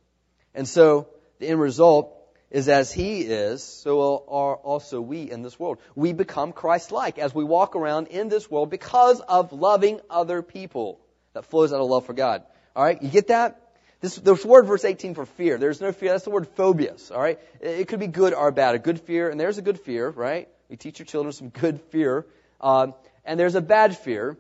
[0.55, 2.15] And so the end result
[2.51, 5.79] is as he is, so are also we in this world.
[5.95, 11.01] We become Christ-like as we walk around in this world because of loving other people
[11.35, 12.43] that flows out of love for God.
[12.75, 13.69] Alright, you get that?
[14.01, 15.59] This, this word, verse 18, for fear.
[15.59, 16.13] There's no fear.
[16.13, 17.11] That's the word phobias.
[17.11, 17.41] All right.
[17.61, 18.77] It, could be good or bad.
[18.77, 20.49] A good fear, and there's a good fear, right?
[20.69, 22.25] We teach your children some good fear,
[22.61, 24.39] um, and there's a bad fear.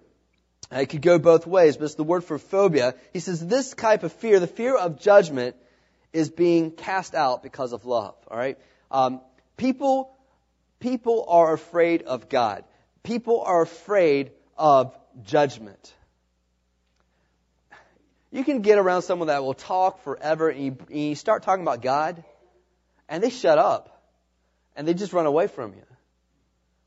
[0.70, 2.94] It could go both ways, but it's the word for phobia.
[3.12, 5.56] He says this type of fear, the fear of judgment,
[6.12, 8.14] is being cast out because of love.
[8.30, 8.58] All right.
[8.90, 9.20] Um,
[9.56, 10.14] people,
[10.80, 12.64] people are afraid of God.
[13.02, 14.94] People are afraid of
[15.24, 15.94] judgment.
[18.30, 21.62] You can get around someone that will talk forever, and you, and you start talking
[21.62, 22.22] about God,
[23.08, 24.02] and they shut up,
[24.76, 25.84] and they just run away from you.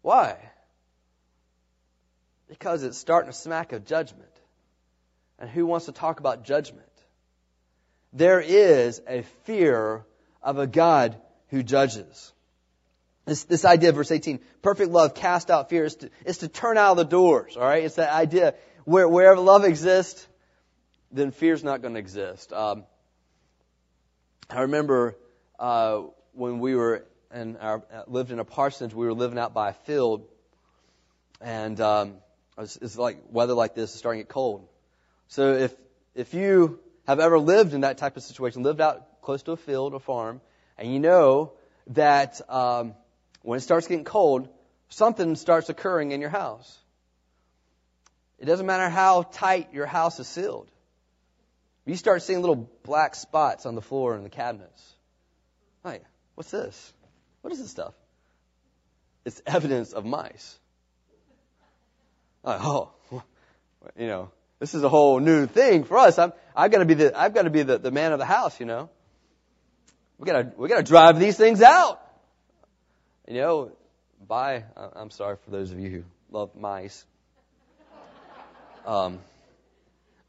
[0.03, 0.37] Why?
[2.51, 4.27] Because it's starting to smack of judgment.
[5.39, 6.85] And who wants to talk about judgment?
[8.11, 10.05] There is a fear
[10.43, 11.15] of a God
[11.47, 12.33] who judges.
[13.23, 16.49] This, this idea of verse 18, perfect love cast out fear, is to, is to
[16.49, 17.85] turn out of the doors, alright?
[17.85, 20.27] It's that idea where wherever love exists,
[21.09, 22.51] then fear's not going to exist.
[22.51, 22.83] Um,
[24.49, 25.15] I remember
[25.57, 26.01] uh,
[26.33, 29.73] when we were in our, lived in a parsonage, we were living out by a
[29.73, 30.27] field,
[31.39, 32.15] and um,
[32.57, 34.67] it's, it's like weather like this is starting to get cold.
[35.27, 35.75] So if
[36.13, 39.57] if you have ever lived in that type of situation, lived out close to a
[39.57, 40.41] field, a farm,
[40.77, 41.53] and you know
[41.87, 42.93] that um,
[43.41, 44.49] when it starts getting cold,
[44.89, 46.77] something starts occurring in your house.
[48.39, 50.69] It doesn't matter how tight your house is sealed.
[51.85, 54.95] You start seeing little black spots on the floor and the cabinets.
[55.83, 56.03] Like,
[56.35, 56.93] what's this?
[57.41, 57.93] What is this stuff?
[59.25, 60.59] It's evidence of mice.
[62.43, 62.91] Like, oh,
[63.97, 66.19] you know, this is a whole new thing for us.
[66.19, 68.25] I'm, I've got to be the, I've got to be the, the man of the
[68.25, 68.89] house, you know.
[70.17, 71.99] We gotta, we gotta drive these things out.
[73.27, 73.71] You know,
[74.27, 77.05] by, I'm sorry for those of you who love mice.
[78.85, 79.19] Um,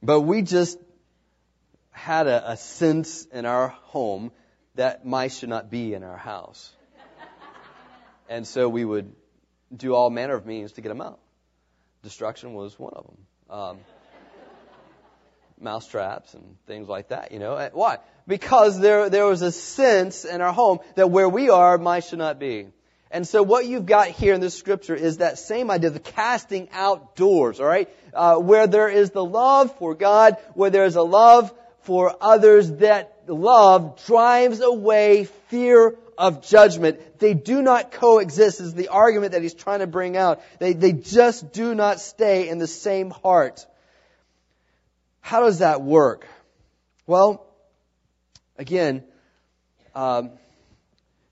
[0.03, 0.79] but we just
[1.91, 4.33] had a, a sense in our home
[4.75, 6.73] that mice should not be in our house.
[8.29, 9.13] and so we would
[9.75, 11.21] do all manner of means to get them out.
[12.03, 13.17] Destruction was one of them.
[13.51, 13.79] Um,
[15.61, 17.71] mouse traps and things like that, you know.
[17.73, 17.99] Why?
[18.27, 22.19] Because there, there was a sense in our home that where we are, mice should
[22.19, 22.69] not be.
[23.11, 26.69] And so what you've got here in this scripture is that same idea, the casting
[26.73, 27.89] out doors, alright?
[28.15, 32.71] Uh, where there is the love for God, where there is a love for others
[32.77, 37.19] that love drives away fear of judgment.
[37.19, 40.43] They do not coexist is the argument that he's trying to bring out.
[40.59, 43.67] They, they just do not stay in the same heart.
[45.21, 46.27] How does that work?
[47.07, 47.47] Well,
[48.59, 49.05] again,
[49.95, 50.33] um,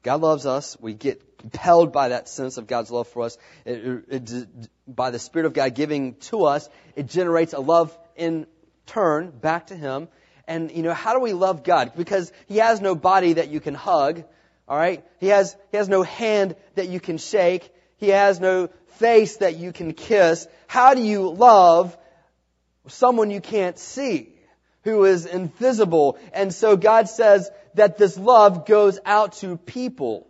[0.02, 0.76] God loves us.
[0.80, 3.38] We get compelled by that sense of God's love for us.
[3.64, 4.48] It, it, it,
[4.86, 8.46] by the Spirit of God giving to us, it generates a love in
[8.86, 10.08] turn back to Him.
[10.46, 11.92] And, you know, how do we love God?
[11.96, 14.24] Because He has no body that you can hug,
[14.70, 15.04] alright?
[15.18, 17.70] He has, He has no hand that you can shake.
[17.96, 20.46] He has no face that you can kiss.
[20.66, 21.96] How do you love
[22.86, 24.32] someone you can't see?
[24.84, 26.18] Who is invisible.
[26.32, 30.26] And so God says that this love goes out to people.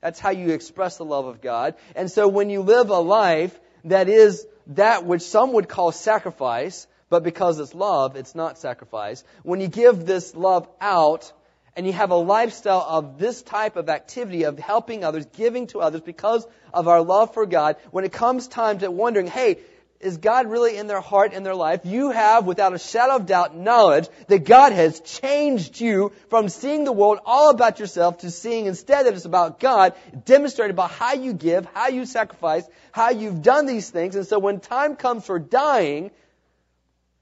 [0.00, 1.76] That's how you express the love of God.
[1.94, 6.88] And so when you live a life that is that which some would call sacrifice,
[7.08, 9.22] but because it's love, it's not sacrifice.
[9.42, 11.32] When you give this love out,
[11.74, 15.80] and you have a lifestyle of this type of activity of helping others, giving to
[15.80, 19.58] others because of our love for God, when it comes time to wondering, hey,
[20.00, 21.82] is God really in their heart, in their life?
[21.84, 26.82] You have, without a shadow of doubt, knowledge that God has changed you from seeing
[26.82, 31.14] the world all about yourself to seeing instead that it's about God, demonstrated by how
[31.14, 34.16] you give, how you sacrifice, how you've done these things.
[34.16, 36.10] And so when time comes for dying,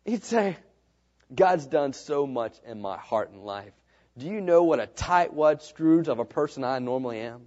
[0.06, 0.56] you'd say,
[1.32, 3.72] God's done so much in my heart and life.
[4.18, 7.42] Do you know what a tightwad Scrooge of a person I normally am?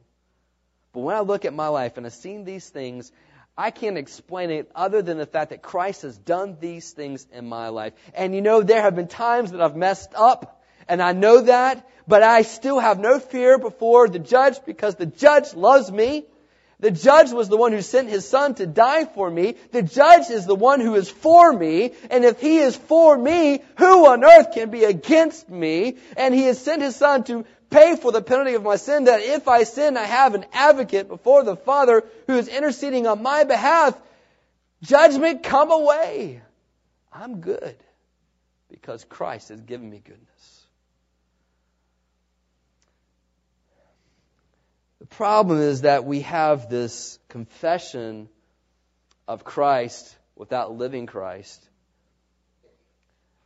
[0.94, 3.12] But when I look at my life and I've seen these things,
[3.58, 7.48] I can't explain it other than the fact that Christ has done these things in
[7.48, 7.94] my life.
[8.16, 11.88] And you know, there have been times that I've messed up, and I know that,
[12.08, 16.26] but I still have no fear before the judge because the judge loves me.
[16.84, 19.56] The judge was the one who sent his son to die for me.
[19.72, 21.94] The judge is the one who is for me.
[22.12, 25.96] And if he is for me, who on earth can be against me?
[26.18, 29.22] And he has sent his son to pay for the penalty of my sin that
[29.22, 33.46] if I sin, I have an advocate before the Father who is interceding on my
[33.46, 33.98] behalf.
[34.82, 36.42] Judgment come away.
[37.14, 37.78] I'm good
[38.70, 40.66] because Christ has given me goodness.
[45.00, 48.30] The problem is that we have this confession
[49.28, 51.64] of Christ without living Christ.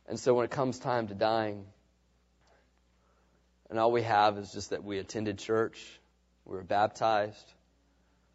[0.06, 1.66] And so when it comes time to dying,
[3.68, 5.78] and all we have is just that we attended church,
[6.46, 7.52] we were baptized,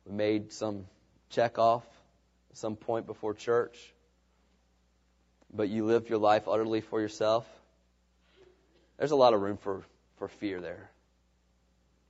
[0.05, 0.85] we made some
[1.29, 1.83] check off
[2.51, 3.77] at some point before church,
[5.51, 7.47] but you lived your life utterly for yourself.
[8.99, 9.81] There's a lot of room for,
[10.17, 10.91] for fear there.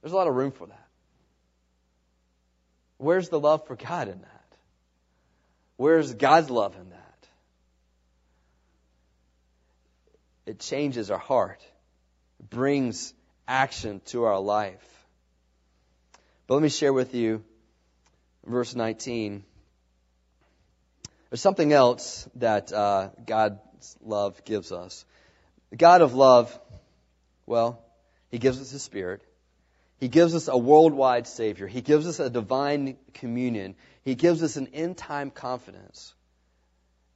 [0.01, 0.87] There's a lot of room for that.
[3.03, 4.57] Where's the love for God in that?
[5.75, 7.27] Where's God's love in that?
[10.45, 11.61] It changes our heart,
[12.39, 13.13] it brings
[13.45, 15.05] action to our life.
[16.47, 17.43] But let me share with you
[18.45, 19.43] verse 19.
[21.29, 25.03] There's something else that uh, God's love gives us.
[25.71, 26.57] The God of love,
[27.45, 27.83] well,
[28.29, 29.21] He gives us His Spirit.
[30.03, 31.65] He gives us a worldwide Savior.
[31.65, 33.73] He gives us a divine communion.
[34.03, 36.13] He gives us an end time confidence.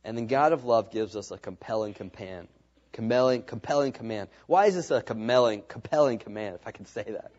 [0.06, 2.48] And then God of love gives us a compelling command.
[2.94, 4.30] Compelling, compelling command.
[4.46, 7.32] Why is this a compelling, compelling command, if I can say that?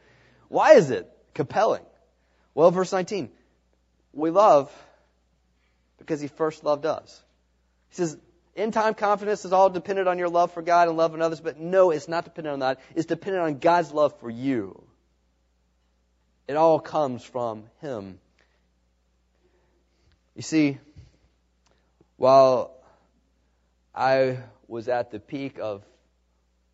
[0.50, 1.87] Why is it compelling?
[2.54, 3.30] Well, verse 19.
[4.12, 4.70] We love
[5.96, 7.22] because He first loved us.
[7.88, 8.18] He says,
[8.54, 11.40] end time confidence is all dependent on your love for God and love in others,
[11.40, 12.80] but no, it's not dependent on that.
[12.94, 14.82] It's dependent on God's love for you.
[16.48, 18.18] It all comes from Him.
[20.34, 20.78] You see,
[22.16, 22.72] while
[23.94, 25.84] I was at the peak of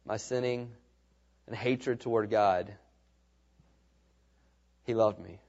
[0.07, 0.71] my sinning
[1.49, 2.73] and hatred toward God,
[4.85, 5.41] He loved me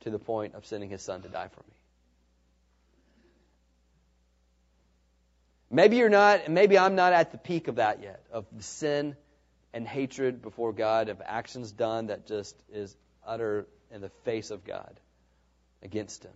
[0.00, 1.76] to the point of sending His Son to die for me.
[5.70, 9.16] Maybe you're not, maybe I'm not at the peak of that yet, of sin
[9.74, 12.96] and hatred before God, of actions done that just is
[13.28, 14.98] utter in the face of God
[15.82, 16.32] against Him.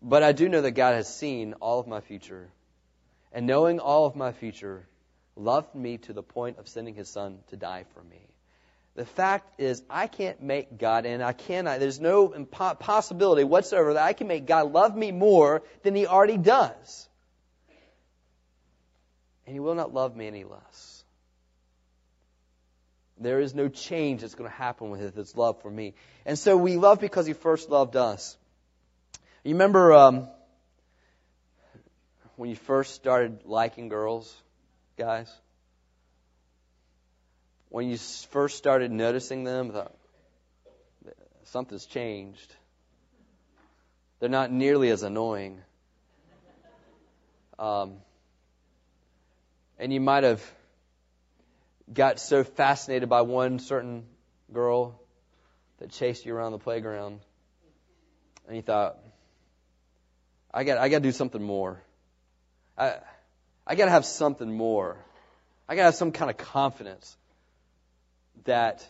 [0.00, 2.48] But I do know that God has seen all of my future.
[3.32, 4.86] And knowing all of my future,
[5.36, 8.20] loved me to the point of sending His Son to die for me.
[8.96, 14.02] The fact is, I can't make God, and I cannot, there's no possibility whatsoever that
[14.02, 17.08] I can make God love me more than He already does.
[19.46, 20.99] And He will not love me any less.
[23.20, 25.94] There is no change that's going to happen with His love for me.
[26.24, 28.36] And so we love because He first loved us.
[29.44, 30.28] You remember um,
[32.36, 34.34] when you first started liking girls,
[34.96, 35.30] guys?
[37.68, 39.94] When you first started noticing them, thought,
[41.44, 42.54] something's changed.
[44.18, 45.60] They're not nearly as annoying.
[47.58, 47.96] Um,
[49.78, 50.42] and you might have
[51.92, 54.04] got so fascinated by one certain
[54.52, 55.00] girl
[55.78, 57.20] that chased you around the playground,
[58.46, 58.98] and you thought,
[60.52, 61.82] I got I got to do something more.
[62.76, 62.96] I
[63.66, 64.96] I got to have something more.
[65.68, 67.16] I got to have some kind of confidence
[68.44, 68.86] that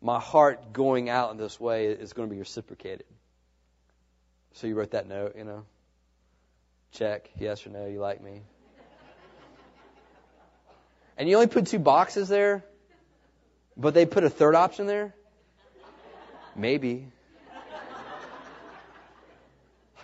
[0.00, 3.06] my heart going out in this way is going to be reciprocated.
[4.54, 5.64] So you wrote that note, you know.
[6.92, 8.42] Check, yes or no, you like me
[11.20, 12.64] and you only put two boxes there,
[13.76, 15.14] but they put a third option there?
[16.56, 17.06] Maybe.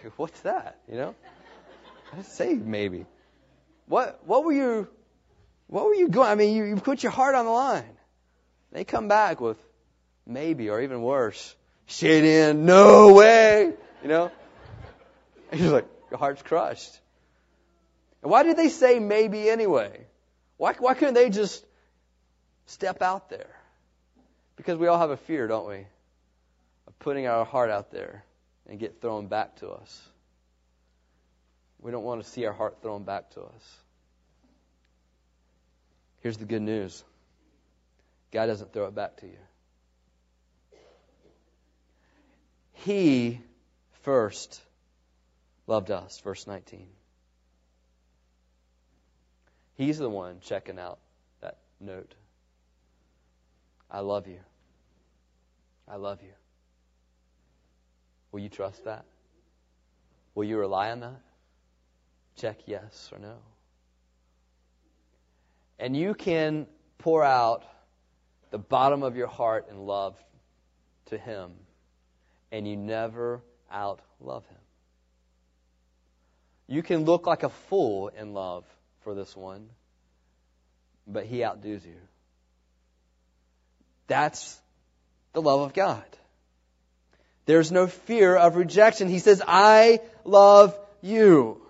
[0.04, 0.78] Like, What's that?
[0.90, 1.14] You know?
[2.12, 3.06] I say maybe.
[3.86, 4.88] What what were you
[5.68, 7.96] what were you going I mean you, you put your heart on the line.
[8.72, 9.56] They come back with
[10.26, 11.56] maybe or even worse.
[11.86, 13.72] Shit in, no way.
[14.02, 14.30] You know?
[15.50, 17.00] And you're like, your heart's crushed.
[18.20, 20.06] And why did they say maybe anyway?
[20.56, 21.64] Why, why couldn't they just
[22.66, 23.54] step out there?
[24.56, 25.86] Because we all have a fear, don't we?
[26.86, 28.24] Of putting our heart out there
[28.66, 30.02] and get thrown back to us.
[31.80, 33.76] We don't want to see our heart thrown back to us.
[36.22, 37.04] Here's the good news
[38.32, 39.38] God doesn't throw it back to you.
[42.72, 43.40] He
[44.02, 44.60] first
[45.66, 46.86] loved us, verse 19.
[49.76, 50.98] He's the one checking out
[51.40, 52.14] that note.
[53.90, 54.40] I love you.
[55.86, 56.32] I love you.
[58.32, 59.04] Will you trust that?
[60.34, 61.20] Will you rely on that?
[62.36, 63.36] Check yes or no.
[65.78, 66.66] And you can
[66.98, 67.64] pour out
[68.50, 70.16] the bottom of your heart in love
[71.06, 71.52] to Him,
[72.50, 74.58] and you never out love Him.
[76.66, 78.64] You can look like a fool in love
[79.06, 79.68] for this one,
[81.06, 81.94] but He outdoes you.
[84.08, 84.60] That's
[85.32, 86.02] the love of God.
[87.44, 89.08] There's no fear of rejection.
[89.08, 91.62] He says, I love you.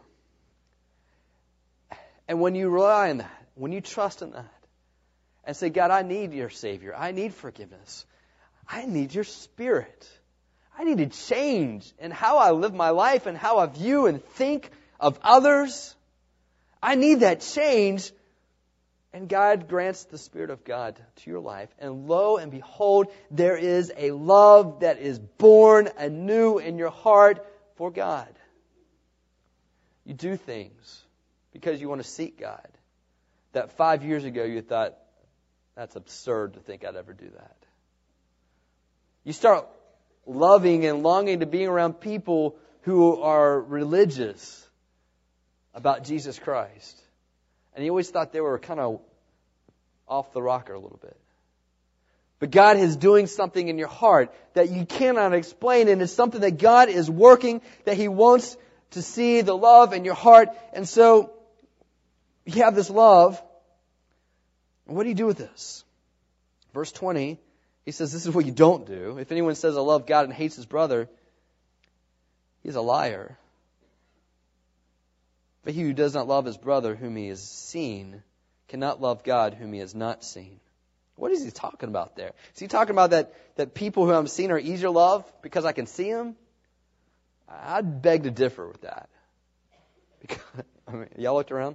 [2.26, 4.50] And when you rely on that, when you trust in that,
[5.44, 6.94] and say, God, I need your Savior.
[6.96, 8.06] I need forgiveness.
[8.66, 10.08] I need your Spirit.
[10.78, 14.24] I need to change in how I live my life and how I view and
[14.24, 15.95] think of others.
[16.82, 18.12] I need that change.
[19.12, 21.70] And God grants the Spirit of God to your life.
[21.78, 27.46] And lo and behold, there is a love that is born anew in your heart
[27.76, 28.28] for God.
[30.04, 31.02] You do things
[31.52, 32.68] because you want to seek God.
[33.52, 34.98] That five years ago you thought,
[35.74, 37.56] that's absurd to think I'd ever do that.
[39.24, 39.66] You start
[40.26, 44.65] loving and longing to be around people who are religious
[45.76, 47.00] about Jesus Christ.
[47.74, 49.00] And he always thought they were kind of
[50.08, 51.16] off the rocker a little bit.
[52.38, 56.40] But God is doing something in your heart that you cannot explain, and it's something
[56.40, 58.56] that God is working, that He wants
[58.92, 60.48] to see the love in your heart.
[60.72, 61.32] And so,
[62.44, 63.42] you have this love.
[64.86, 65.84] What do you do with this?
[66.72, 67.38] Verse 20,
[67.84, 69.18] he says, This is what you don't do.
[69.18, 71.08] If anyone says, I love God and hates his brother,
[72.62, 73.38] he's a liar.
[75.66, 78.22] But he who does not love his brother whom he has seen
[78.68, 80.60] cannot love God whom he has not seen.
[81.16, 82.34] What is he talking about there?
[82.54, 85.64] Is he talking about that, that people who I'm seeing are easier to love because
[85.64, 86.36] I can see them?
[87.48, 89.08] I'd beg to differ with that.
[90.20, 90.38] Because,
[90.86, 91.74] I mean, y'all looked around?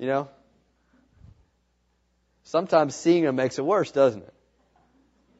[0.00, 0.28] You know?
[2.42, 4.34] Sometimes seeing them makes it worse, doesn't it?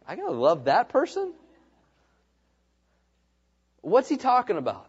[0.07, 1.33] I gotta love that person?
[3.81, 4.89] What's he talking about?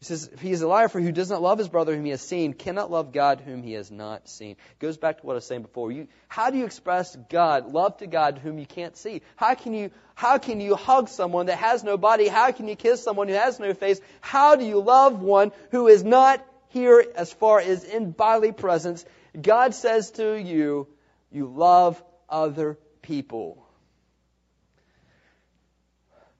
[0.00, 2.10] He says, he is a liar, for who does not love his brother whom he
[2.10, 4.56] has seen cannot love God whom he has not seen.
[4.78, 5.92] Goes back to what I was saying before.
[5.92, 9.20] You, how do you express God, love to God whom you can't see?
[9.36, 12.28] How can you, how can you hug someone that has no body?
[12.28, 14.00] How can you kiss someone who has no face?
[14.22, 19.04] How do you love one who is not here as far as in bodily presence?
[19.38, 20.88] God says to you,
[21.30, 23.66] you love other people.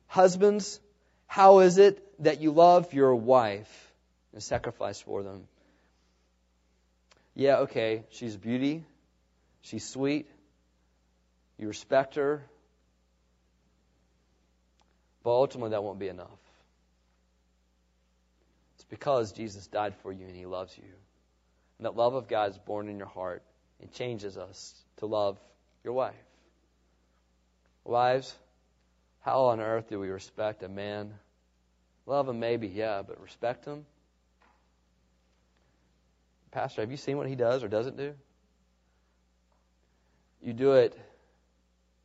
[0.07, 0.81] Husbands,
[1.27, 3.93] how is it that you love your wife
[4.33, 5.47] and sacrifice for them?
[7.35, 8.85] Yeah, okay, she's beauty,
[9.63, 10.29] she's sweet,
[11.59, 12.43] you respect her,
[15.23, 16.29] but ultimately that won't be enough.
[18.77, 20.85] It's because Jesus died for you and he loves you.
[21.79, 23.43] And that love of God is born in your heart
[23.81, 25.39] and changes us to love
[25.85, 26.15] your wife.
[27.85, 28.35] Wives,
[29.21, 31.13] how on earth do we respect a man?
[32.07, 33.85] Love him, maybe, yeah, but respect him?
[36.51, 38.15] Pastor, have you seen what he does or doesn't do?
[40.43, 40.99] You do it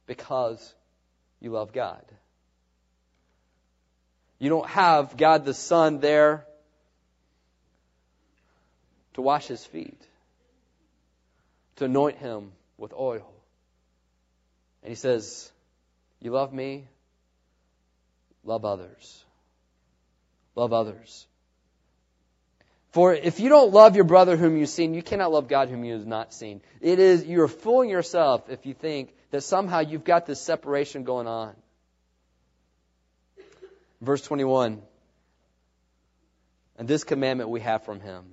[0.05, 0.73] because
[1.39, 2.03] you love God.
[4.37, 6.45] You don't have God the Son there
[9.13, 9.99] to wash his feet,
[11.77, 13.31] to anoint him with oil.
[14.83, 15.51] And he says,
[16.19, 16.87] You love me?
[18.43, 19.23] Love others.
[20.55, 21.27] Love others.
[22.91, 25.83] For if you don't love your brother whom you've seen, you cannot love God whom
[25.83, 26.61] you have not seen.
[26.79, 31.27] It is, you're fooling yourself if you think that somehow you've got this separation going
[31.27, 31.55] on.
[33.99, 34.81] Verse 21.
[36.77, 38.23] And this commandment we have from him.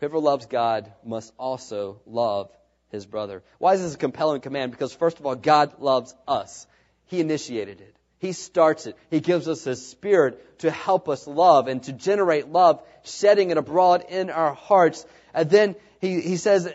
[0.00, 2.50] Whoever loves God must also love
[2.90, 3.42] his brother.
[3.58, 4.72] Why is this a compelling command?
[4.72, 6.66] Because first of all, God loves us.
[7.06, 7.96] He initiated it.
[8.18, 8.96] He starts it.
[9.10, 13.56] He gives us His Spirit to help us love and to generate love, shedding it
[13.56, 15.06] abroad in our hearts.
[15.32, 16.72] And then He, he says,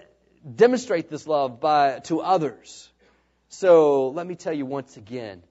[0.56, 2.90] demonstrate this love by, to others.
[3.50, 5.44] So let me tell you once again,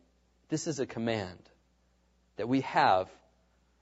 [0.49, 1.39] this is a command
[2.37, 3.09] that we have,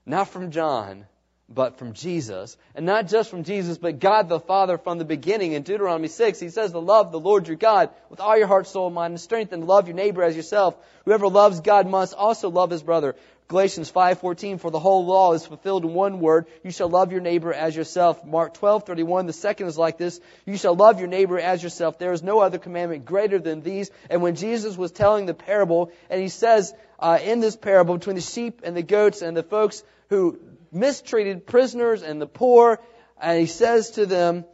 [0.05, 1.05] not from John,
[1.53, 2.57] but from Jesus.
[2.75, 5.53] And not just from Jesus, but God the Father from the beginning.
[5.53, 8.67] In Deuteronomy 6, he says to love the Lord your God with all your heart,
[8.67, 10.75] soul, mind, and strength, and love your neighbor as yourself.
[11.05, 13.15] Whoever loves God must also love his brother.
[13.51, 17.19] Galatians 5:14 for the whole law is fulfilled in one word you shall love your
[17.19, 21.37] neighbor as yourself Mark 12:31 the second is like this you shall love your neighbor
[21.37, 25.25] as yourself there is no other commandment greater than these and when Jesus was telling
[25.25, 29.21] the parable and he says uh, in this parable between the sheep and the goats
[29.21, 30.39] and the folks who
[30.71, 32.79] mistreated prisoners and the poor
[33.21, 34.45] and he says to them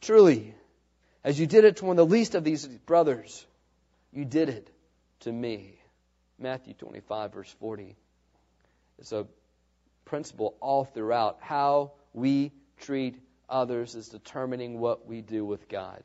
[0.00, 0.54] truly
[1.24, 3.46] as you did it to one of the least of these brothers
[4.12, 4.70] you did it
[5.20, 5.74] to me
[6.38, 7.96] Matthew 25 verse 40
[8.98, 9.26] it's a
[10.08, 11.38] principle all throughout.
[11.40, 16.02] How we treat others is determining what we do with God.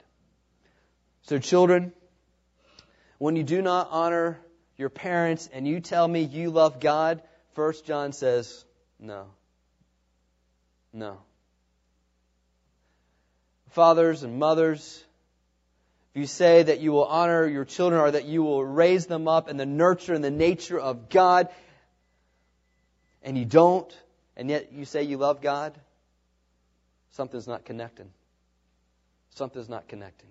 [1.24, 1.94] So, children,
[3.18, 4.40] when you do not honor
[4.78, 7.22] your parents and you tell me you love God,
[7.54, 8.66] First John says,
[9.00, 9.26] no.
[10.92, 11.18] No.
[13.72, 15.04] Fathers and mothers,
[16.14, 19.28] if you say that you will honor your children or that you will raise them
[19.28, 21.50] up in the nurture and the nature of God,
[23.24, 23.92] and you don't,
[24.38, 25.74] and yet you say you love God,
[27.12, 28.12] something's not connecting.
[29.32, 30.30] Something's not connecting.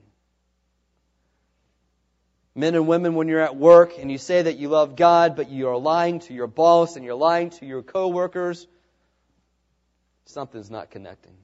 [2.55, 5.48] Men and women, when you're at work and you say that you love God, but
[5.48, 8.66] you are lying to your boss and you're lying to your coworkers,
[10.26, 11.34] something's not connecting.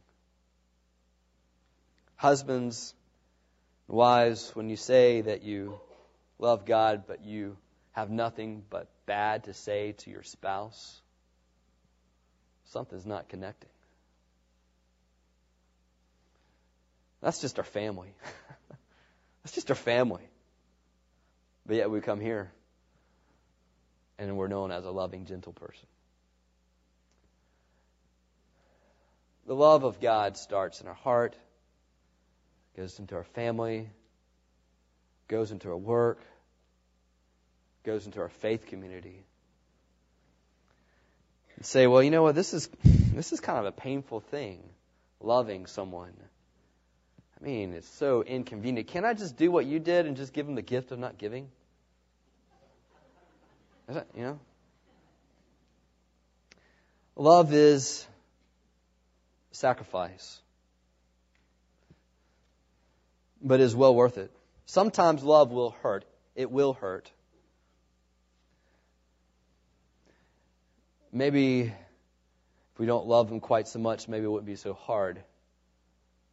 [2.16, 2.94] Husbands,
[3.86, 5.80] wives, when you say that you
[6.38, 7.56] love God, but you
[7.92, 11.00] have nothing but bad to say to your spouse,
[12.66, 13.70] something's not connecting.
[17.22, 18.14] That's just our family.
[19.42, 20.28] That's just our family.
[21.69, 22.51] But yet we come here
[24.19, 25.87] and we're known as a loving, gentle person.
[29.47, 31.37] The love of God starts in our heart,
[32.75, 33.91] goes into our family,
[35.29, 36.21] goes into our work,
[37.85, 39.25] goes into our faith community
[41.57, 44.62] and say, well, you know what, this is, this is kind of a painful thing,
[45.21, 46.14] loving someone.
[47.39, 48.89] I mean, it's so inconvenient.
[48.89, 51.19] Can I just do what you did and just give them the gift of not
[51.19, 51.49] giving?
[53.89, 54.41] That, you know?
[57.16, 58.07] Love is
[59.51, 60.41] sacrifice,
[63.43, 64.30] but is well worth it.
[64.66, 66.05] Sometimes love will hurt.
[66.36, 67.11] It will hurt.
[71.12, 75.22] maybe if we don't love Him quite so much, maybe it wouldn't be so hard.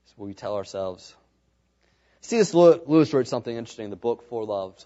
[0.06, 1.16] So we tell ourselves.
[2.22, 2.54] C.S.
[2.54, 4.86] Lewis wrote something interesting in the book Four Loves.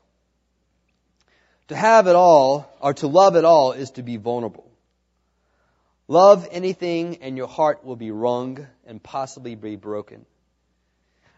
[1.69, 4.69] To have it all, or to love it all, is to be vulnerable.
[6.07, 10.25] Love anything and your heart will be wrung and possibly be broken.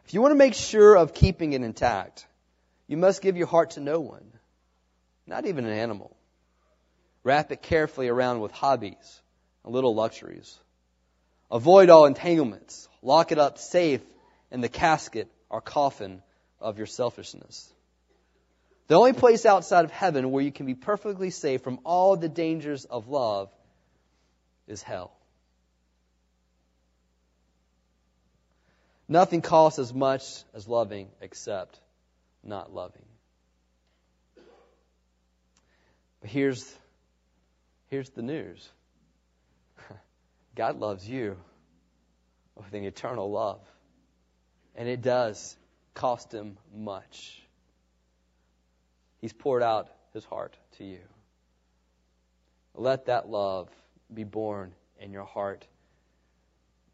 [0.06, 2.26] If you want to make sure of keeping it intact,
[2.88, 4.24] you must give your heart to no one,
[5.28, 6.16] not even an animal.
[7.24, 9.22] Wrap it carefully around with hobbies
[9.66, 10.58] and little luxuries.
[11.52, 12.88] Avoid all entanglements.
[13.02, 14.02] Lock it up safe
[14.50, 16.22] in the casket or coffin
[16.62, 17.72] of your selfishness.
[18.92, 22.28] The only place outside of heaven where you can be perfectly safe from all the
[22.28, 23.50] dangers of love
[24.68, 25.14] is hell.
[29.08, 31.80] Nothing costs as much as loving except
[32.44, 33.06] not loving.
[36.20, 36.70] But here's
[37.88, 38.70] Here's the news
[40.56, 41.38] God loves you
[42.58, 43.62] with an eternal love.
[44.76, 45.56] And it does
[45.94, 47.41] cost him much.
[49.22, 51.00] He's poured out his heart to you.
[52.76, 53.70] Let that love
[54.14, 55.66] be born in your heart.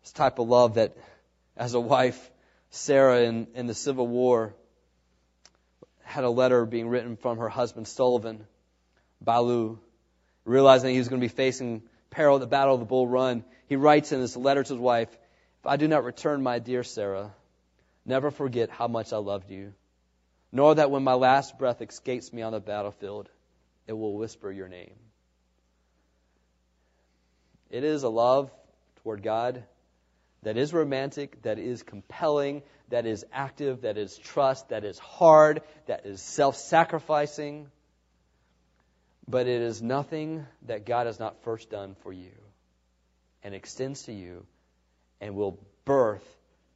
[0.03, 0.95] This type of love that,
[1.55, 2.31] as a wife,
[2.69, 4.53] Sarah in, in the Civil War
[6.03, 8.45] had a letter being written from her husband, Sullivan,
[9.21, 9.79] Ballou,
[10.45, 13.43] realizing he was going to be facing peril at the Battle of the Bull Run,
[13.67, 15.09] he writes in this letter to his wife,
[15.59, 17.33] If I do not return, my dear Sarah,
[18.05, 19.73] never forget how much I loved you,
[20.51, 23.29] nor that when my last breath escapes me on the battlefield,
[23.87, 24.95] it will whisper your name.
[27.69, 28.51] It is a love
[29.03, 29.63] toward God
[30.43, 35.61] that is romantic, that is compelling, that is active, that is trust, that is hard,
[35.87, 37.69] that is self sacrificing
[39.27, 42.31] but it is nothing that God has not first done for you
[43.43, 44.45] and extends to you
[45.19, 46.25] and will birth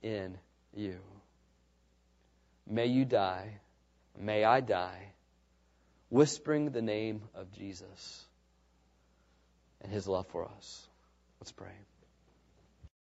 [0.01, 0.37] in
[0.73, 0.97] you.
[2.67, 3.59] May you die,
[4.21, 5.13] may I die,
[6.09, 8.25] whispering the name of Jesus
[9.81, 10.87] and his love for us.
[11.39, 11.71] Let's pray.